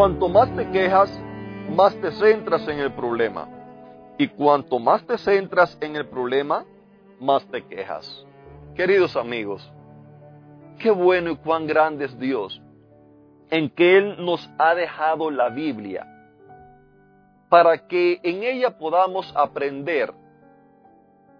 Cuanto 0.00 0.30
más 0.30 0.56
te 0.56 0.66
quejas, 0.70 1.10
más 1.76 1.94
te 2.00 2.10
centras 2.12 2.66
en 2.68 2.78
el 2.78 2.90
problema. 2.90 3.46
Y 4.16 4.28
cuanto 4.28 4.78
más 4.78 5.06
te 5.06 5.18
centras 5.18 5.76
en 5.78 5.94
el 5.94 6.06
problema, 6.08 6.64
más 7.20 7.44
te 7.50 7.66
quejas. 7.66 8.24
Queridos 8.74 9.14
amigos, 9.14 9.70
qué 10.78 10.90
bueno 10.90 11.32
y 11.32 11.36
cuán 11.36 11.66
grande 11.66 12.06
es 12.06 12.18
Dios 12.18 12.62
en 13.50 13.68
que 13.68 13.98
Él 13.98 14.24
nos 14.24 14.48
ha 14.56 14.74
dejado 14.74 15.30
la 15.30 15.50
Biblia 15.50 16.06
para 17.50 17.86
que 17.86 18.20
en 18.22 18.42
ella 18.42 18.78
podamos 18.78 19.30
aprender 19.36 20.14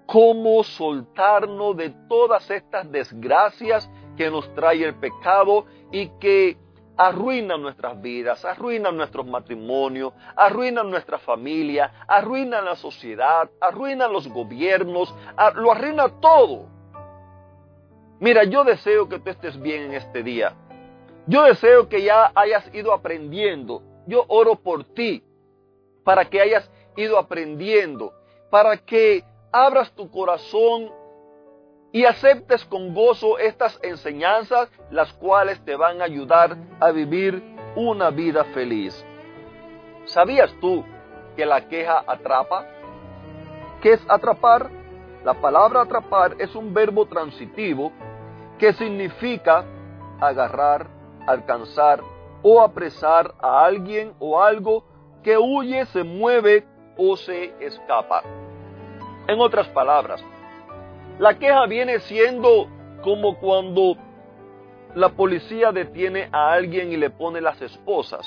cómo 0.05 0.63
soltarnos 0.65 1.79
de 1.79 1.95
todas 2.11 2.51
estas 2.51 2.93
desgracias 2.93 3.91
que 4.19 4.31
nos 4.31 4.55
trae 4.55 4.85
el 4.85 4.97
pecado 4.97 5.65
y 5.91 6.09
que 6.19 6.59
arruinan 7.01 7.63
nuestras 7.63 7.99
vidas, 8.03 8.45
arruinan 8.45 8.95
nuestros 8.95 9.25
matrimonios, 9.25 10.13
arruinan 10.37 10.91
nuestra 10.91 11.19
familia, 11.19 12.05
arruinan 12.07 12.67
la 12.67 12.77
sociedad, 12.77 13.49
arruinan 13.59 14.13
los 14.13 14.29
gobiernos, 14.29 15.15
lo 15.55 15.73
arruina 15.73 16.21
todo. 16.21 16.67
Mira, 18.19 18.45
yo 18.45 18.65
deseo 18.65 19.09
que 19.09 19.19
tú 19.19 19.31
estés 19.31 19.59
bien 19.63 19.85
en 19.85 19.95
este 19.95 20.23
día. 20.23 20.53
Yo 21.27 21.45
deseo 21.45 21.89
que 21.89 22.03
ya 22.03 22.33
hayas 22.35 22.69
ido 22.75 22.93
aprendiendo. 22.93 23.83
Yo 24.07 24.27
oro 24.29 24.57
por 24.57 24.85
ti 24.85 25.25
para 26.05 26.27
que 26.27 26.43
hayas 26.43 26.71
ido 26.97 27.19
aprendiendo, 27.19 28.13
para 28.51 28.77
que 28.77 29.25
abras 29.51 29.91
tu 29.93 30.11
corazón 30.11 30.91
y 31.93 32.05
aceptes 32.05 32.65
con 32.67 32.95
gozo 32.95 33.39
estas 33.39 33.79
enseñanzas, 33.83 34.71
las 34.91 35.13
cuales 35.15 35.65
te 35.65 35.77
van 35.77 36.01
a 36.01 36.05
ayudar 36.05 36.57
a 36.81 36.91
vivir 36.91 37.43
una 37.75 38.11
vida 38.11 38.45
feliz. 38.45 39.05
¿Sabías 40.05 40.53
tú 40.61 40.85
que 41.37 41.47
la 41.47 41.69
queja 41.69 42.05
atrapa? 42.07 42.67
¿Qué 43.83 43.93
es 43.93 44.05
atrapar? 44.09 44.71
La 45.25 45.35
palabra 45.35 45.83
atrapar 45.83 46.37
es 46.39 46.55
un 46.55 46.73
verbo 46.73 47.07
transitivo 47.07 47.93
que 48.59 48.73
significa 48.73 49.65
agarrar, 50.21 50.87
alcanzar 51.27 52.01
o 52.43 52.61
apresar 52.61 53.35
a 53.41 53.65
alguien 53.65 54.15
o 54.19 54.41
algo 54.41 54.85
que 55.23 55.37
huye, 55.37 55.85
se 55.87 56.03
mueve 56.05 56.67
o 56.97 57.17
se 57.17 57.55
escapa. 57.61 58.23
En 59.27 59.41
otras 59.41 59.69
palabras, 59.69 60.25
la 61.21 61.39
queja 61.39 61.67
viene 61.67 62.01
siendo 62.01 62.67
como 63.03 63.37
cuando 63.39 63.95
la 64.95 65.11
policía 65.11 65.71
detiene 65.71 66.31
a 66.33 66.51
alguien 66.51 66.93
y 66.93 66.97
le 66.97 67.11
pone 67.11 67.43
las 67.43 67.61
esposas. 67.61 68.27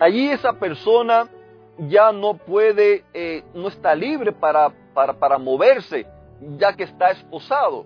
Allí 0.00 0.30
esa 0.30 0.54
persona 0.54 1.28
ya 1.76 2.12
no 2.12 2.38
puede, 2.38 3.04
eh, 3.12 3.44
no 3.52 3.68
está 3.68 3.94
libre 3.94 4.32
para, 4.32 4.72
para, 4.94 5.12
para 5.12 5.36
moverse, 5.36 6.06
ya 6.56 6.72
que 6.72 6.84
está 6.84 7.10
esposado. 7.10 7.84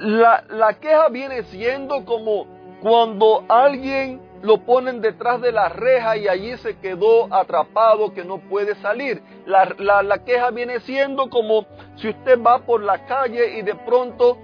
La, 0.00 0.42
la 0.48 0.74
queja 0.74 1.08
viene 1.08 1.44
siendo 1.44 2.04
como 2.04 2.48
cuando 2.82 3.44
alguien 3.48 4.20
lo 4.42 4.58
ponen 4.58 5.00
detrás 5.00 5.40
de 5.40 5.52
la 5.52 5.68
reja 5.68 6.16
y 6.16 6.28
allí 6.28 6.56
se 6.58 6.76
quedó 6.78 7.32
atrapado 7.34 8.12
que 8.12 8.24
no 8.24 8.38
puede 8.38 8.74
salir. 8.76 9.22
La, 9.46 10.18
queja 10.24 10.50
viene 10.50 10.80
siendo 10.80 11.28
como 11.28 11.66
si 11.96 12.08
usted 12.08 12.40
va 12.40 12.60
por 12.60 12.82
la 12.82 13.06
calle 13.06 13.58
y 13.58 13.62
de 13.62 13.74
pronto 13.74 14.38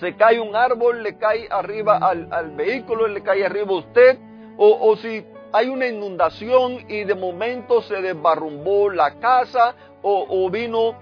se 0.00 0.16
cae 0.16 0.40
un 0.40 0.56
árbol, 0.56 1.02
le 1.02 1.18
cae 1.18 1.46
arriba 1.50 1.98
al, 1.98 2.50
vehículo, 2.56 3.06
le 3.06 3.22
cae 3.22 3.44
arriba 3.44 3.70
a 3.72 3.78
usted, 3.78 4.18
o, 4.56 4.78
o 4.80 4.96
si 4.96 5.24
hay 5.52 5.68
una 5.68 5.86
inundación 5.86 6.84
y 6.88 7.04
de 7.04 7.14
momento 7.14 7.82
se 7.82 8.00
desbarrumbó 8.00 8.90
la 8.90 9.18
casa 9.18 9.74
o, 10.00 10.26
o 10.28 10.50
vino 10.50 10.94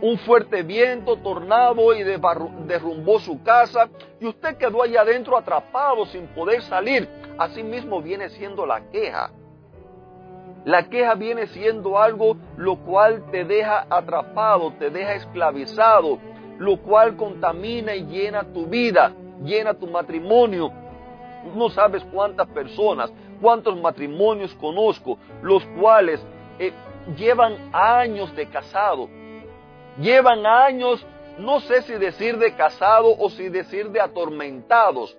un 0.00 0.18
fuerte 0.18 0.62
viento, 0.62 1.16
tornado 1.16 1.94
y 1.94 2.02
derrumbó 2.04 3.18
su 3.18 3.42
casa 3.42 3.88
y 4.20 4.26
usted 4.26 4.56
quedó 4.56 4.82
allá 4.82 5.00
adentro 5.00 5.36
atrapado 5.36 6.06
sin 6.06 6.26
poder 6.28 6.62
salir. 6.62 7.08
Así 7.38 7.62
mismo 7.62 8.00
viene 8.00 8.28
siendo 8.30 8.66
la 8.66 8.88
queja. 8.90 9.30
La 10.64 10.88
queja 10.88 11.14
viene 11.14 11.46
siendo 11.48 11.98
algo 11.98 12.36
lo 12.56 12.76
cual 12.76 13.30
te 13.30 13.44
deja 13.44 13.86
atrapado, 13.88 14.72
te 14.78 14.90
deja 14.90 15.14
esclavizado, 15.14 16.18
lo 16.58 16.76
cual 16.82 17.16
contamina 17.16 17.94
y 17.94 18.04
llena 18.04 18.44
tu 18.52 18.66
vida, 18.66 19.12
llena 19.42 19.74
tu 19.74 19.86
matrimonio. 19.86 20.70
No 21.54 21.70
sabes 21.70 22.04
cuántas 22.12 22.48
personas, 22.48 23.12
cuántos 23.40 23.80
matrimonios 23.80 24.54
conozco, 24.54 25.18
los 25.42 25.64
cuales 25.80 26.20
eh, 26.58 26.72
llevan 27.16 27.70
años 27.72 28.34
de 28.34 28.48
casado, 28.48 29.08
Llevan 29.98 30.46
años, 30.46 31.04
no 31.38 31.60
sé 31.60 31.82
si 31.82 31.94
decir 31.94 32.38
de 32.38 32.54
casado 32.54 33.16
o 33.18 33.30
si 33.30 33.48
decir 33.48 33.90
de 33.90 34.00
atormentados. 34.00 35.16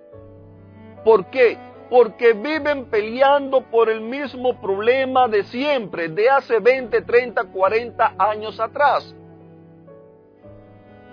¿Por 1.04 1.26
qué? 1.26 1.58
Porque 1.90 2.32
viven 2.32 2.86
peleando 2.86 3.62
por 3.62 3.90
el 3.90 4.00
mismo 4.00 4.60
problema 4.60 5.28
de 5.28 5.44
siempre, 5.44 6.08
de 6.08 6.30
hace 6.30 6.60
20, 6.60 7.02
30, 7.02 7.44
40 7.44 8.14
años 8.18 8.60
atrás. 8.60 9.14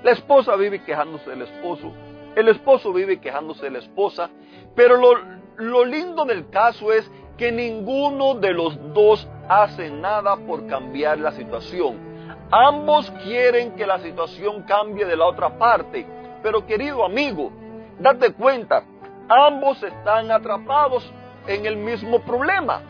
La 0.04 0.12
esposa 0.12 0.56
vive 0.56 0.84
quejándose 0.84 1.30
del 1.30 1.42
esposo, 1.42 1.92
el 2.36 2.48
esposo 2.50 2.94
vive 2.94 3.20
quejándose 3.20 3.66
de 3.66 3.72
la 3.72 3.80
esposa, 3.80 4.30
pero 4.76 4.96
lo, 4.96 5.16
lo 5.58 5.84
lindo 5.84 6.24
del 6.24 6.50
caso 6.50 6.94
es 6.94 7.10
que 7.38 7.52
ninguno 7.52 8.36
de 8.36 8.54
los 8.54 8.78
dos 8.94 9.28
hace 9.50 9.90
nada 9.90 10.38
por 10.38 10.68
cambiar 10.68 11.20
la 11.20 11.32
situación. 11.32 12.07
Ambos 12.50 13.12
quieren 13.24 13.76
que 13.76 13.86
la 13.86 14.00
situación 14.00 14.64
cambie 14.64 15.06
de 15.06 15.18
la 15.18 15.26
otra 15.26 15.58
parte. 15.58 16.06
Pero 16.42 16.66
querido 16.66 17.04
amigo, 17.04 17.52
date 18.00 18.34
cuenta, 18.34 18.84
ambos 19.28 19.84
están 19.84 20.32
atrapados 20.32 21.12
en 21.46 21.66
el 21.66 21.76
mismo 21.76 22.20
problema. 22.20 22.82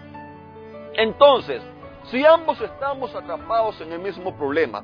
Entonces, 0.94 1.62
si 2.06 2.24
ambos 2.26 2.62
estamos 2.62 3.16
atrapados 3.16 3.82
en 3.82 3.94
el 3.94 4.00
mismo 4.00 4.36
problema, 4.36 4.84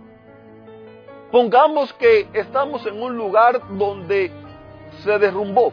pongamos 1.31 1.93
que 1.93 2.27
estamos 2.33 2.85
en 2.85 3.01
un 3.01 3.15
lugar 3.15 3.61
donde 3.77 4.31
se 5.03 5.19
derrumbó, 5.19 5.71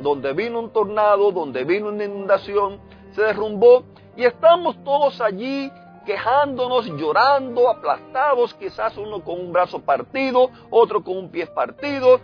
donde 0.00 0.32
vino 0.32 0.60
un 0.60 0.72
tornado, 0.72 1.32
donde 1.32 1.64
vino 1.64 1.88
una 1.88 2.04
inundación, 2.04 2.78
se 3.12 3.22
derrumbó 3.22 3.84
y 4.16 4.24
estamos 4.24 4.82
todos 4.84 5.20
allí 5.20 5.70
quejándonos, 6.06 6.86
llorando, 6.86 7.68
aplastados, 7.68 8.54
quizás 8.54 8.96
uno 8.96 9.22
con 9.22 9.40
un 9.40 9.52
brazo 9.52 9.80
partido, 9.80 10.50
otro 10.70 11.02
con 11.02 11.18
un 11.18 11.30
pie 11.30 11.46
partido, 11.46 12.20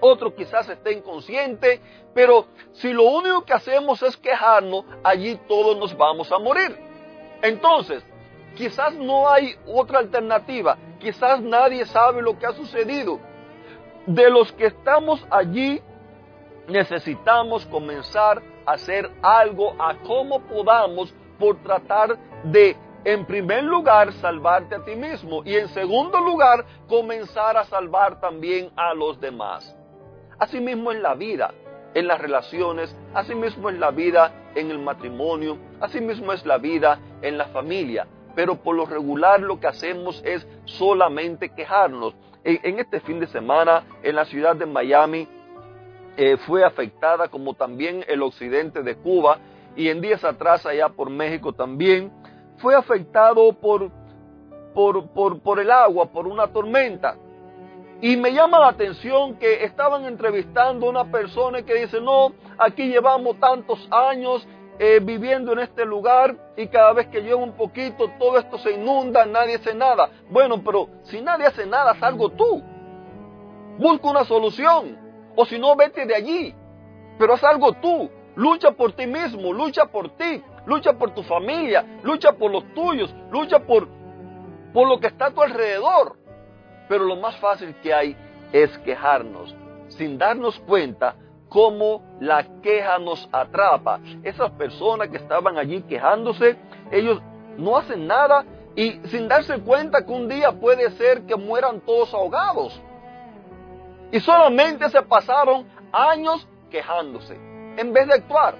otro 0.00 0.34
quizás 0.34 0.68
esté 0.68 0.92
inconsciente, 0.94 1.80
pero 2.14 2.46
si 2.72 2.92
lo 2.92 3.04
único 3.04 3.44
que 3.44 3.52
hacemos 3.52 4.02
es 4.02 4.16
quejarnos, 4.16 4.84
allí 5.04 5.38
todos 5.46 5.76
nos 5.76 5.96
vamos 5.96 6.32
a 6.32 6.38
morir. 6.38 6.76
Entonces, 7.42 8.02
quizás 8.56 8.94
no 8.94 9.28
hay 9.28 9.54
otra 9.66 10.00
alternativa, 10.00 10.76
quizás 10.98 11.40
nadie 11.40 11.84
sabe 11.86 12.22
lo 12.22 12.38
que 12.38 12.46
ha 12.46 12.52
sucedido. 12.52 13.20
De 14.06 14.28
los 14.30 14.50
que 14.52 14.66
estamos 14.66 15.24
allí, 15.30 15.80
necesitamos 16.66 17.66
comenzar 17.66 18.42
a 18.66 18.72
hacer 18.72 19.10
algo 19.22 19.74
a 19.80 19.96
cómo 19.98 20.40
podamos 20.40 21.14
por 21.38 21.62
tratar 21.62 22.18
de 22.44 22.76
en 23.04 23.26
primer 23.26 23.64
lugar, 23.64 24.12
salvarte 24.14 24.76
a 24.76 24.84
ti 24.84 24.94
mismo 24.94 25.42
y 25.44 25.56
en 25.56 25.68
segundo 25.68 26.20
lugar, 26.20 26.64
comenzar 26.88 27.56
a 27.56 27.64
salvar 27.64 28.20
también 28.20 28.70
a 28.76 28.94
los 28.94 29.20
demás. 29.20 29.76
Asimismo 30.38 30.92
en 30.92 31.02
la 31.02 31.14
vida, 31.14 31.52
en 31.94 32.06
las 32.06 32.20
relaciones, 32.20 32.96
asimismo 33.14 33.70
es 33.70 33.78
la 33.78 33.90
vida 33.90 34.32
en 34.54 34.70
el 34.70 34.78
matrimonio, 34.78 35.58
asimismo 35.80 36.32
es 36.32 36.46
la 36.46 36.58
vida 36.58 37.00
en 37.22 37.38
la 37.38 37.46
familia. 37.46 38.06
Pero 38.34 38.56
por 38.56 38.76
lo 38.76 38.86
regular 38.86 39.40
lo 39.40 39.60
que 39.60 39.66
hacemos 39.66 40.22
es 40.24 40.46
solamente 40.64 41.50
quejarnos. 41.50 42.14
En, 42.44 42.78
este 42.78 43.00
fin 43.00 43.20
de 43.20 43.26
semana, 43.26 43.84
en 44.02 44.16
la 44.16 44.24
ciudad 44.24 44.56
de 44.56 44.66
Miami, 44.66 45.28
eh, 46.16 46.36
fue 46.38 46.64
afectada, 46.64 47.28
como 47.28 47.54
también 47.54 48.04
el 48.08 48.22
occidente 48.22 48.82
de 48.82 48.96
Cuba, 48.96 49.38
y 49.76 49.88
en 49.88 50.00
días 50.00 50.24
atrás 50.24 50.66
allá 50.66 50.88
por 50.88 51.08
México 51.10 51.52
también, 51.52 52.10
fue 52.62 52.74
afectado 52.74 53.52
por, 53.52 53.90
por, 54.72 55.08
por, 55.08 55.40
por 55.40 55.60
el 55.60 55.70
agua, 55.70 56.06
por 56.06 56.26
una 56.26 56.46
tormenta. 56.46 57.16
Y 58.00 58.16
me 58.16 58.32
llama 58.32 58.58
la 58.58 58.68
atención 58.68 59.34
que 59.34 59.64
estaban 59.64 60.06
entrevistando 60.06 60.86
a 60.86 60.90
una 60.90 61.10
persona 61.10 61.62
que 61.62 61.74
dice, 61.74 62.00
no, 62.00 62.32
aquí 62.58 62.88
llevamos 62.88 63.38
tantos 63.38 63.86
años 63.90 64.46
eh, 64.78 65.00
viviendo 65.02 65.52
en 65.52 65.60
este 65.60 65.84
lugar 65.84 66.34
y 66.56 66.66
cada 66.68 66.92
vez 66.94 67.06
que 67.08 67.20
llueve 67.20 67.36
un 67.36 67.52
poquito 67.52 68.10
todo 68.18 68.38
esto 68.38 68.58
se 68.58 68.72
inunda, 68.72 69.26
nadie 69.26 69.56
hace 69.56 69.74
nada. 69.74 70.08
Bueno, 70.30 70.62
pero 70.64 70.88
si 71.04 71.20
nadie 71.20 71.46
hace 71.46 71.66
nada, 71.66 71.94
salgo 72.00 72.30
tú. 72.30 72.62
Busca 73.78 74.08
una 74.08 74.24
solución. 74.24 74.98
O 75.36 75.44
si 75.44 75.58
no, 75.58 75.76
vete 75.76 76.06
de 76.06 76.14
allí. 76.14 76.54
Pero 77.18 77.34
haz 77.34 77.44
algo 77.44 77.72
tú. 77.74 78.10
Lucha 78.34 78.70
por 78.72 78.92
ti 78.92 79.06
mismo, 79.06 79.52
lucha 79.52 79.86
por 79.86 80.08
ti, 80.16 80.42
lucha 80.64 80.94
por 80.94 81.10
tu 81.14 81.22
familia, 81.22 81.84
lucha 82.02 82.32
por 82.32 82.50
los 82.50 82.64
tuyos, 82.74 83.14
lucha 83.30 83.58
por, 83.58 83.86
por 84.72 84.88
lo 84.88 84.98
que 84.98 85.08
está 85.08 85.26
a 85.26 85.30
tu 85.30 85.42
alrededor. 85.42 86.16
Pero 86.88 87.04
lo 87.04 87.16
más 87.16 87.36
fácil 87.36 87.74
que 87.82 87.92
hay 87.92 88.16
es 88.52 88.76
quejarnos 88.78 89.54
sin 89.88 90.16
darnos 90.16 90.58
cuenta 90.60 91.14
cómo 91.50 92.02
la 92.20 92.44
queja 92.62 92.98
nos 92.98 93.28
atrapa. 93.30 94.00
Esas 94.22 94.50
personas 94.52 95.08
que 95.08 95.18
estaban 95.18 95.58
allí 95.58 95.82
quejándose, 95.82 96.56
ellos 96.90 97.20
no 97.58 97.76
hacen 97.76 98.06
nada 98.06 98.46
y 98.74 98.92
sin 99.08 99.28
darse 99.28 99.60
cuenta 99.60 100.06
que 100.06 100.12
un 100.12 100.28
día 100.28 100.52
puede 100.52 100.90
ser 100.92 101.26
que 101.26 101.36
mueran 101.36 101.80
todos 101.82 102.14
ahogados. 102.14 102.80
Y 104.10 104.20
solamente 104.20 104.88
se 104.88 105.02
pasaron 105.02 105.66
años 105.92 106.46
quejándose 106.70 107.51
en 107.76 107.92
vez 107.92 108.06
de 108.06 108.14
actuar. 108.14 108.54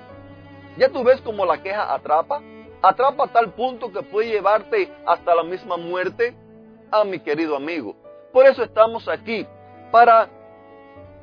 Ya 0.76 0.88
tú 0.88 1.04
ves 1.04 1.20
cómo 1.20 1.44
la 1.44 1.62
queja 1.62 1.92
atrapa. 1.92 2.40
Atrapa 2.80 3.24
a 3.24 3.28
tal 3.28 3.52
punto 3.52 3.92
que 3.92 4.02
puede 4.02 4.30
llevarte 4.30 4.92
hasta 5.06 5.34
la 5.34 5.42
misma 5.42 5.76
muerte. 5.76 6.34
a 6.90 7.04
mi 7.04 7.18
querido 7.20 7.56
amigo. 7.56 7.96
Por 8.34 8.44
eso 8.44 8.62
estamos 8.62 9.08
aquí, 9.08 9.46
para 9.90 10.28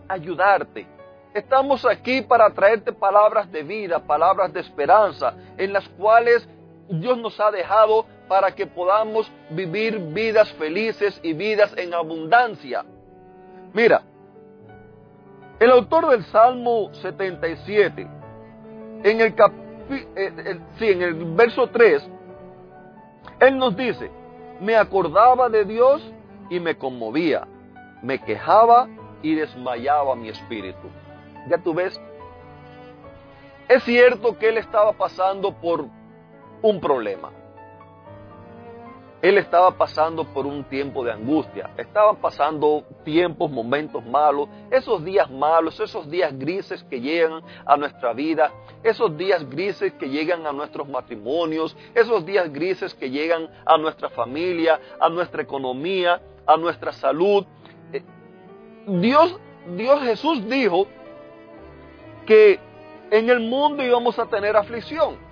ayudarte, 0.07 0.87
Estamos 1.33 1.85
aquí 1.85 2.23
para 2.23 2.49
traerte 2.49 2.91
palabras 2.91 3.51
de 3.51 3.61
vida, 3.61 3.99
palabras 3.99 4.51
de 4.51 4.61
esperanza, 4.61 5.35
en 5.57 5.73
las 5.73 5.87
cuales 5.89 6.47
Dios 6.89 7.19
nos 7.19 7.39
ha 7.39 7.51
dejado 7.51 8.05
para 8.27 8.55
que 8.55 8.65
podamos 8.65 9.31
vivir 9.51 9.99
vidas 9.99 10.51
felices 10.53 11.19
y 11.21 11.33
vidas 11.33 11.71
en 11.77 11.93
abundancia. 11.93 12.83
Mira, 13.73 14.01
el 15.59 15.71
autor 15.71 16.09
del 16.09 16.23
Salmo 16.25 16.93
77, 16.93 18.07
en 19.03 19.21
el, 19.21 19.35
eh, 20.15 20.59
en 20.79 21.01
el 21.01 21.13
verso 21.35 21.67
3, 21.67 22.09
él 23.39 23.57
nos 23.57 23.75
dice, 23.75 24.09
me 24.61 24.75
acordaba 24.75 25.49
de 25.49 25.65
Dios 25.65 26.01
y 26.49 26.59
me 26.59 26.77
conmovía, 26.77 27.47
me 28.01 28.19
quejaba 28.19 28.87
y 29.21 29.35
desmayaba 29.35 30.15
mi 30.15 30.29
espíritu. 30.29 30.87
Ya 31.49 31.57
tú 31.57 31.73
ves, 31.73 31.99
es 33.67 33.83
cierto 33.83 34.37
que 34.37 34.49
él 34.49 34.57
estaba 34.57 34.93
pasando 34.93 35.53
por 35.53 35.85
un 36.61 36.81
problema. 36.81 37.31
Él 39.21 39.37
estaba 39.37 39.71
pasando 39.71 40.23
por 40.23 40.45
un 40.45 40.63
tiempo 40.63 41.03
de 41.03 41.11
angustia, 41.11 41.71
estaban 41.77 42.17
pasando 42.17 42.85
tiempos, 43.03 43.51
momentos 43.51 44.05
malos, 44.05 44.47
esos 44.71 45.03
días 45.03 45.29
malos, 45.29 45.77
esos 45.81 46.09
días 46.09 46.37
grises 46.39 46.83
que 46.85 47.01
llegan 47.01 47.43
a 47.65 47.75
nuestra 47.75 48.13
vida, 48.13 48.49
esos 48.81 49.17
días 49.17 49.49
grises 49.49 49.91
que 49.93 50.07
llegan 50.07 50.47
a 50.47 50.53
nuestros 50.53 50.87
matrimonios, 50.87 51.75
esos 51.93 52.25
días 52.25 52.51
grises 52.53 52.93
que 52.93 53.09
llegan 53.09 53.49
a 53.65 53.77
nuestra 53.77 54.09
familia, 54.09 54.79
a 55.01 55.09
nuestra 55.09 55.41
economía, 55.41 56.21
a 56.45 56.55
nuestra 56.55 56.93
salud. 56.93 57.45
Eh, 57.91 58.01
Dios, 58.87 59.37
Dios 59.75 60.01
Jesús 60.01 60.47
dijo 60.47 60.87
que 62.25 62.57
en 63.11 63.29
el 63.29 63.41
mundo 63.41 63.83
íbamos 63.83 64.17
a 64.17 64.27
tener 64.27 64.55
aflicción. 64.55 65.28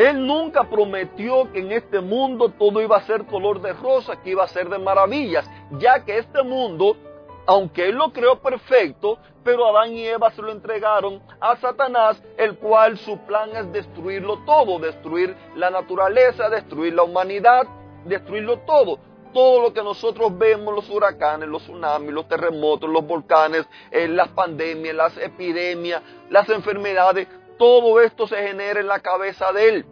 Él 0.00 0.26
nunca 0.26 0.64
prometió 0.64 1.52
que 1.52 1.58
en 1.58 1.72
este 1.72 2.00
mundo 2.00 2.48
todo 2.58 2.80
iba 2.80 2.96
a 2.96 3.02
ser 3.02 3.26
color 3.26 3.60
de 3.60 3.74
rosa, 3.74 4.16
que 4.22 4.30
iba 4.30 4.42
a 4.42 4.48
ser 4.48 4.70
de 4.70 4.78
maravillas, 4.78 5.46
ya 5.72 6.02
que 6.06 6.16
este 6.16 6.42
mundo, 6.42 6.96
aunque 7.44 7.90
Él 7.90 7.96
lo 7.96 8.10
creó 8.10 8.40
perfecto, 8.40 9.18
pero 9.44 9.66
Adán 9.66 9.92
y 9.92 10.06
Eva 10.06 10.30
se 10.30 10.40
lo 10.40 10.52
entregaron 10.52 11.20
a 11.38 11.54
Satanás, 11.56 12.22
el 12.38 12.56
cual 12.56 12.96
su 12.96 13.18
plan 13.26 13.54
es 13.54 13.70
destruirlo 13.74 14.38
todo, 14.46 14.78
destruir 14.78 15.36
la 15.54 15.68
naturaleza, 15.68 16.48
destruir 16.48 16.94
la 16.94 17.02
humanidad, 17.02 17.66
destruirlo 18.06 18.60
todo. 18.60 18.98
Todo 19.34 19.60
lo 19.60 19.74
que 19.74 19.82
nosotros 19.82 20.36
vemos, 20.38 20.74
los 20.74 20.88
huracanes, 20.88 21.46
los 21.46 21.62
tsunamis, 21.62 22.10
los 22.10 22.26
terremotos, 22.26 22.88
los 22.88 23.06
volcanes, 23.06 23.68
eh, 23.90 24.08
las 24.08 24.28
pandemias, 24.28 24.94
las 24.94 25.16
epidemias, 25.18 26.02
las 26.30 26.48
enfermedades, 26.48 27.28
todo 27.60 28.00
esto 28.00 28.26
se 28.26 28.36
genera 28.36 28.80
en 28.80 28.86
la 28.86 29.00
cabeza 29.00 29.52
de 29.52 29.68
Él. 29.68 29.86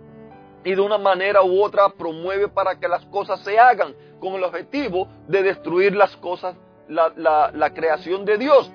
Y 0.65 0.75
de 0.75 0.81
una 0.81 0.97
manera 0.97 1.43
u 1.43 1.63
otra 1.63 1.91
promueve 1.91 2.49
para 2.49 2.81
que 2.81 2.89
las 2.89 3.05
cosas 3.07 3.41
se 3.41 3.59
hagan 3.59 3.95
con 4.19 4.33
el 4.33 4.43
objetivo 4.43 5.07
de 5.29 5.43
destruir 5.43 5.95
las 5.95 6.17
cosas, 6.17 6.57
la, 6.89 7.73
creación 7.75 8.25
de 8.25 8.39
Dios 8.39 8.73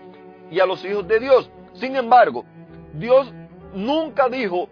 y 0.52 0.60
a 0.60 0.68
los 0.68 0.86
hijos 0.86 1.08
de 1.08 1.20
Dios. 1.20 1.50
Sin 1.74 1.96
embargo, 1.96 2.46
Dios 2.94 3.34
nunca 3.74 4.30
dijo 4.30 4.70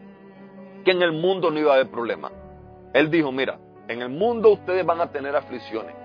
que 0.86 0.92
en 0.92 1.02
el 1.02 1.14
mundo 1.14 1.50
no 1.50 1.60
iba 1.60 1.72
a 1.72 1.76
haber 1.78 1.90
problema. 1.90 2.32
Él 2.94 3.10
dijo, 3.10 3.32
mira, 3.32 3.58
en 3.88 4.04
el 4.04 4.10
mundo 4.10 4.52
ustedes 4.52 4.86
van 4.86 5.02
a 5.02 5.10
tener 5.10 5.36
aflicciones, 5.36 5.96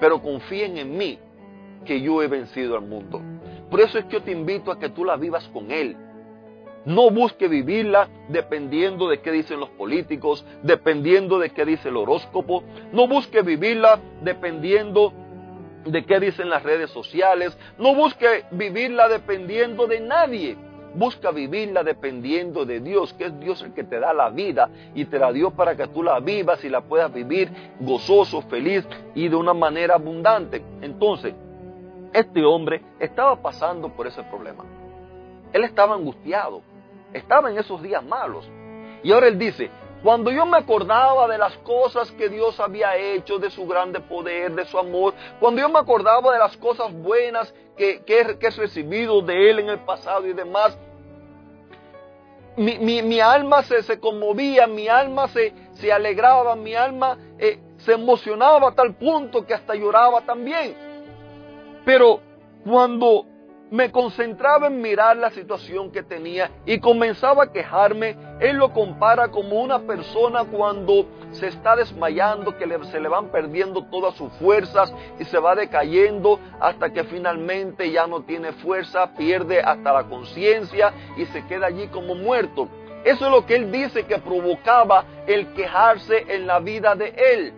pero 0.00 0.22
confíen 0.22 0.78
en 0.78 0.96
mí 0.96 1.18
que 1.84 2.00
yo 2.00 2.22
he 2.22 2.26
vencido 2.26 2.74
al 2.74 2.86
mundo. 2.86 3.20
Por 3.70 3.82
eso 3.82 3.98
es 3.98 4.06
que 4.06 4.14
yo 4.14 4.22
te 4.22 4.32
invito 4.32 4.72
a 4.72 4.78
que 4.78 4.88
tú 4.88 5.04
la 5.04 5.16
vivas 5.16 5.46
con 5.52 5.70
Él. 5.70 5.94
No 6.86 7.10
busque 7.10 7.48
vivirla 7.48 8.08
dependiendo 8.28 9.08
de 9.08 9.20
qué 9.20 9.32
dicen 9.32 9.58
los 9.58 9.70
políticos, 9.70 10.46
dependiendo 10.62 11.40
de 11.40 11.50
qué 11.50 11.64
dice 11.64 11.88
el 11.88 11.96
horóscopo. 11.96 12.62
No 12.92 13.08
busque 13.08 13.42
vivirla 13.42 13.98
dependiendo 14.22 15.12
de 15.84 16.04
qué 16.04 16.20
dicen 16.20 16.48
las 16.48 16.62
redes 16.62 16.90
sociales. 16.90 17.58
No 17.76 17.96
busque 17.96 18.44
vivirla 18.52 19.08
dependiendo 19.08 19.88
de 19.88 19.98
nadie. 19.98 20.56
Busca 20.94 21.32
vivirla 21.32 21.82
dependiendo 21.82 22.64
de 22.64 22.78
Dios, 22.78 23.12
que 23.14 23.26
es 23.26 23.40
Dios 23.40 23.60
el 23.62 23.74
que 23.74 23.82
te 23.82 23.98
da 23.98 24.14
la 24.14 24.30
vida 24.30 24.70
y 24.94 25.06
te 25.06 25.18
la 25.18 25.32
dio 25.32 25.50
para 25.50 25.76
que 25.76 25.88
tú 25.88 26.04
la 26.04 26.20
vivas 26.20 26.64
y 26.64 26.68
la 26.68 26.82
puedas 26.82 27.12
vivir 27.12 27.50
gozoso, 27.80 28.42
feliz 28.42 28.86
y 29.16 29.28
de 29.28 29.34
una 29.34 29.54
manera 29.54 29.96
abundante. 29.96 30.62
Entonces, 30.80 31.34
este 32.12 32.44
hombre 32.44 32.80
estaba 33.00 33.42
pasando 33.42 33.88
por 33.88 34.06
ese 34.06 34.22
problema. 34.22 34.64
Él 35.52 35.64
estaba 35.64 35.94
angustiado, 35.94 36.62
estaba 37.16 37.50
en 37.50 37.58
esos 37.58 37.82
días 37.82 38.04
malos. 38.04 38.48
Y 39.02 39.12
ahora 39.12 39.28
él 39.28 39.38
dice, 39.38 39.70
cuando 40.02 40.30
yo 40.30 40.46
me 40.46 40.58
acordaba 40.58 41.26
de 41.28 41.38
las 41.38 41.56
cosas 41.58 42.10
que 42.12 42.28
Dios 42.28 42.60
había 42.60 42.96
hecho, 42.96 43.38
de 43.38 43.50
su 43.50 43.66
grande 43.66 44.00
poder, 44.00 44.54
de 44.54 44.64
su 44.66 44.78
amor, 44.78 45.14
cuando 45.40 45.60
yo 45.60 45.68
me 45.68 45.78
acordaba 45.78 46.32
de 46.32 46.38
las 46.38 46.56
cosas 46.56 46.92
buenas 46.92 47.52
que, 47.76 48.02
que, 48.04 48.20
he 48.20 48.50
recibido 48.50 49.20
de 49.22 49.50
Él 49.50 49.58
en 49.58 49.68
el 49.68 49.80
pasado 49.80 50.26
y 50.26 50.32
demás, 50.32 50.78
mi, 52.56 53.20
alma 53.20 53.62
se, 53.62 54.00
conmovía, 54.00 54.66
mi 54.66 54.88
alma 54.88 55.28
se, 55.28 55.52
se 55.74 55.92
alegraba, 55.92 56.56
mi 56.56 56.74
alma 56.74 57.18
eh, 57.38 57.58
se 57.78 57.92
emocionaba 57.92 58.68
a 58.68 58.74
tal 58.74 58.94
punto 58.94 59.44
que 59.44 59.54
hasta 59.54 59.74
lloraba 59.74 60.22
también. 60.22 60.74
Pero 61.84 62.20
cuando 62.64 63.26
me 63.70 63.90
concentraba 63.90 64.68
en 64.68 64.80
mirar 64.80 65.16
la 65.16 65.30
situación 65.30 65.90
que 65.90 66.02
tenía 66.02 66.50
y 66.64 66.78
comenzaba 66.78 67.44
a 67.44 67.52
quejarme. 67.52 68.16
Él 68.40 68.56
lo 68.56 68.72
compara 68.72 69.28
como 69.28 69.60
una 69.60 69.80
persona 69.80 70.44
cuando 70.44 71.06
se 71.32 71.48
está 71.48 71.74
desmayando, 71.74 72.56
que 72.56 72.66
se 72.84 73.00
le 73.00 73.08
van 73.08 73.28
perdiendo 73.30 73.84
todas 73.84 74.14
sus 74.14 74.32
fuerzas 74.34 74.92
y 75.18 75.24
se 75.24 75.38
va 75.38 75.54
decayendo 75.54 76.38
hasta 76.60 76.92
que 76.92 77.04
finalmente 77.04 77.90
ya 77.90 78.06
no 78.06 78.22
tiene 78.22 78.52
fuerza, 78.52 79.12
pierde 79.16 79.60
hasta 79.60 79.92
la 79.92 80.04
conciencia 80.04 80.92
y 81.16 81.24
se 81.26 81.44
queda 81.46 81.66
allí 81.66 81.88
como 81.88 82.14
muerto. 82.14 82.68
Eso 83.04 83.26
es 83.26 83.30
lo 83.30 83.46
que 83.46 83.56
él 83.56 83.70
dice 83.70 84.04
que 84.04 84.18
provocaba 84.18 85.04
el 85.26 85.52
quejarse 85.54 86.24
en 86.28 86.46
la 86.46 86.60
vida 86.60 86.94
de 86.94 87.14
él. 87.16 87.52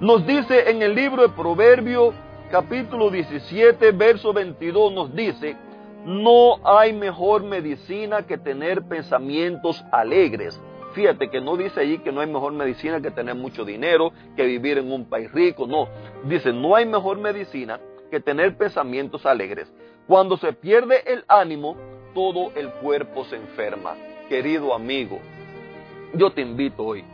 Nos 0.00 0.26
dice 0.26 0.70
en 0.70 0.82
el 0.82 0.94
libro 0.94 1.22
de 1.22 1.28
Proverbios 1.28 2.14
capítulo 2.50 3.10
17, 3.10 3.92
verso 3.92 4.32
22 4.32 4.92
nos 4.92 5.14
dice, 5.14 5.56
no 6.04 6.58
hay 6.64 6.92
mejor 6.92 7.44
medicina 7.44 8.26
que 8.26 8.38
tener 8.38 8.82
pensamientos 8.82 9.84
alegres. 9.92 10.60
Fíjate 10.92 11.30
que 11.30 11.40
no 11.40 11.56
dice 11.56 11.80
allí 11.80 11.98
que 11.98 12.10
no 12.10 12.20
hay 12.20 12.26
mejor 12.26 12.52
medicina 12.52 13.00
que 13.00 13.12
tener 13.12 13.36
mucho 13.36 13.64
dinero, 13.64 14.12
que 14.34 14.44
vivir 14.44 14.78
en 14.78 14.90
un 14.90 15.04
país 15.04 15.30
rico, 15.30 15.68
no. 15.68 15.88
Dice, 16.24 16.52
no 16.52 16.74
hay 16.74 16.86
mejor 16.86 17.18
medicina 17.18 17.78
que 18.10 18.18
tener 18.18 18.56
pensamientos 18.56 19.24
alegres. 19.24 19.72
Cuando 20.08 20.36
se 20.36 20.52
pierde 20.52 21.04
el 21.06 21.24
ánimo, 21.28 21.76
todo 22.14 22.50
el 22.56 22.70
cuerpo 22.70 23.24
se 23.26 23.36
enferma. 23.36 23.94
Querido 24.28 24.74
amigo, 24.74 25.20
yo 26.14 26.32
te 26.32 26.40
invito 26.40 26.84
hoy, 26.84 27.04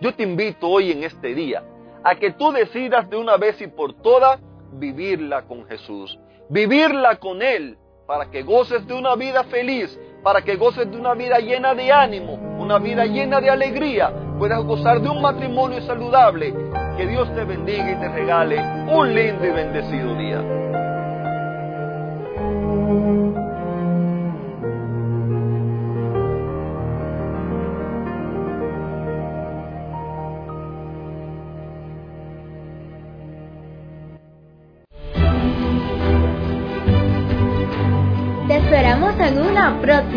yo 0.00 0.12
te 0.12 0.24
invito 0.24 0.68
hoy 0.68 0.90
en 0.90 1.04
este 1.04 1.34
día 1.34 1.62
a 2.02 2.16
que 2.16 2.32
tú 2.32 2.50
decidas 2.50 3.08
de 3.08 3.16
una 3.16 3.36
vez 3.36 3.60
y 3.60 3.68
por 3.68 3.92
todas 3.94 4.40
vivirla 4.72 5.42
con 5.42 5.66
Jesús, 5.66 6.18
vivirla 6.48 7.16
con 7.16 7.42
Él, 7.42 7.78
para 8.06 8.30
que 8.30 8.42
goces 8.42 8.86
de 8.86 8.94
una 8.94 9.16
vida 9.16 9.44
feliz, 9.44 9.98
para 10.22 10.42
que 10.42 10.56
goces 10.56 10.90
de 10.90 10.96
una 10.96 11.14
vida 11.14 11.38
llena 11.38 11.74
de 11.74 11.92
ánimo, 11.92 12.34
una 12.58 12.78
vida 12.78 13.04
llena 13.04 13.40
de 13.40 13.50
alegría, 13.50 14.12
puedas 14.38 14.62
gozar 14.64 15.00
de 15.00 15.08
un 15.08 15.20
matrimonio 15.20 15.80
saludable. 15.82 16.54
Que 16.96 17.06
Dios 17.06 17.32
te 17.34 17.44
bendiga 17.44 17.90
y 17.90 17.96
te 17.96 18.08
regale 18.08 18.60
un 18.92 19.14
lindo 19.14 19.44
y 19.44 19.50
bendecido 19.50 20.14
día. 20.14 20.75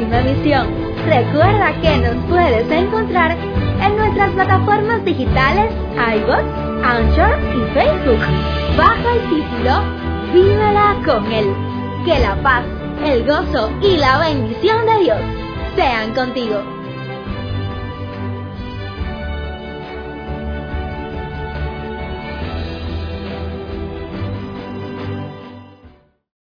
Recuerda 0.09 1.73
que 1.81 1.97
nos 1.97 2.15
puedes 2.27 2.69
encontrar 2.71 3.37
en 3.81 3.95
nuestras 3.95 4.31
plataformas 4.31 5.05
digitales 5.05 5.71
iBox, 5.93 6.43
Anchor 6.83 7.37
y 7.55 7.73
Facebook. 7.73 8.19
Bajo 8.75 9.09
el 9.09 9.21
título 9.29 9.83
Vívela 10.33 10.95
con 11.05 11.31
Él. 11.31 11.53
Que 12.05 12.19
la 12.19 12.35
paz, 12.41 12.63
el 13.05 13.23
gozo 13.25 13.71
y 13.81 13.97
la 13.97 14.19
bendición 14.19 14.85
de 14.87 14.99
Dios 15.03 15.19
sean 15.75 16.13
contigo. 16.15 16.78